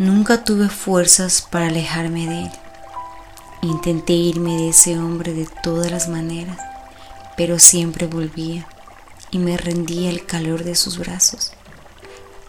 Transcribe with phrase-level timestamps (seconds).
[0.00, 2.52] Nunca tuve fuerzas para alejarme de él.
[3.60, 6.58] Intenté irme de ese hombre de todas las maneras,
[7.36, 8.66] pero siempre volvía
[9.30, 11.52] y me rendía el calor de sus brazos,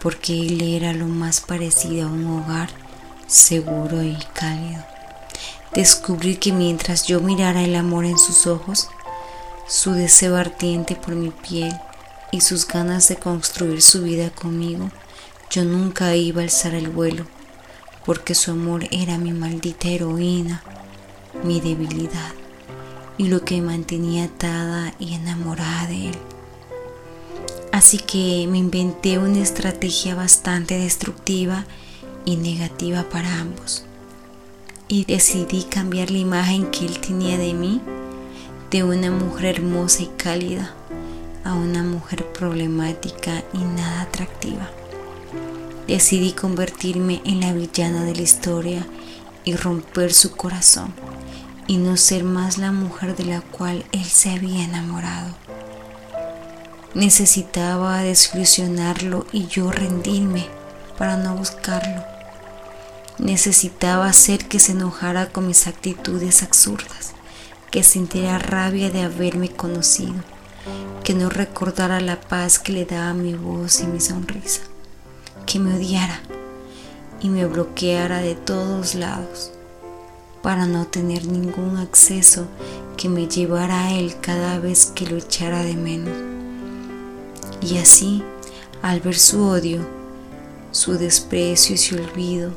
[0.02, 2.70] porque él era lo más parecido a un hogar
[3.28, 4.86] seguro y cálido.
[5.74, 8.88] Descubrí que mientras yo mirara el amor en sus ojos,
[9.68, 11.74] su deseo ardiente por mi piel
[12.32, 14.89] y sus ganas de construir su vida conmigo,
[15.50, 17.25] yo nunca iba a alzar el vuelo,
[18.06, 20.64] porque su amor era mi maldita heroína,
[21.43, 22.33] mi debilidad
[23.18, 26.18] y lo que me mantenía atada y enamorada de él.
[27.71, 31.65] Así que me inventé una estrategia bastante destructiva
[32.25, 33.86] y negativa para ambos.
[34.88, 37.81] Y decidí cambiar la imagen que él tenía de mí,
[38.72, 40.73] de una mujer hermosa y cálida,
[41.52, 44.69] a una mujer problemática y nada atractiva.
[45.86, 48.88] Decidí convertirme en la villana de la historia
[49.44, 50.94] y romper su corazón
[51.67, 55.36] y no ser más la mujer de la cual él se había enamorado.
[56.94, 60.48] Necesitaba desilusionarlo y yo rendirme
[60.98, 62.04] para no buscarlo.
[63.17, 67.11] Necesitaba hacer que se enojara con mis actitudes absurdas,
[67.72, 70.16] que sintiera rabia de haberme conocido,
[71.12, 74.62] que no recordara la paz que le daba mi voz y mi sonrisa,
[75.45, 76.22] que me odiara
[77.20, 79.52] y me bloqueara de todos lados
[80.42, 82.48] para no tener ningún acceso
[82.95, 86.16] que me llevara a él cada vez que lo echara de menos.
[87.62, 88.23] Y así,
[88.82, 89.86] al ver su odio,
[90.72, 92.54] su desprecio y su olvido,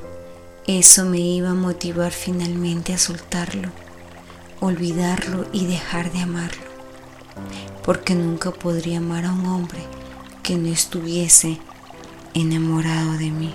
[0.68, 3.70] eso me iba a motivar finalmente a soltarlo,
[4.60, 6.73] olvidarlo y dejar de amarlo,
[7.84, 9.80] porque nunca podría amar a un hombre
[10.42, 11.58] que no estuviese
[12.34, 13.54] enamorado de mí.